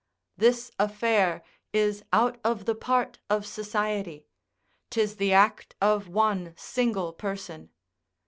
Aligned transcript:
This 0.35 0.71
affair 0.79 1.43
is 1.73 2.03
out 2.11 2.39
of 2.43 2.65
the 2.65 2.73
part 2.73 3.19
of 3.29 3.45
society; 3.45 4.25
'tis 4.89 5.17
the 5.17 5.31
act 5.31 5.75
of 5.79 6.07
one 6.07 6.55
single 6.57 7.13
person. 7.13 7.69